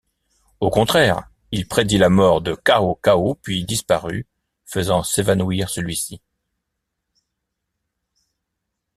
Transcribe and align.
Au 0.61 0.71
contraire, 0.71 1.29
il 1.51 1.67
prédit 1.67 1.99
la 1.99 2.09
mort 2.09 2.41
de 2.41 2.55
Cao 2.55 2.99
Cao 3.03 3.37
puis 3.39 3.63
disparut, 3.65 4.27
faisant 4.65 5.03
s'évanouir 5.03 5.69
celui-ci. 5.69 6.19